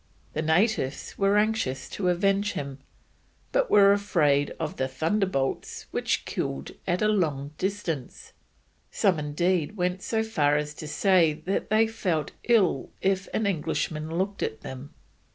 [0.33, 2.79] The natives were anxious to avenge him,
[3.51, 8.33] but were afraid of the "thunderbolts which killed at a long distance,"
[8.89, 14.41] some indeed went so far as to say they felt ill if an Englishman looked
[14.41, 14.91] at them.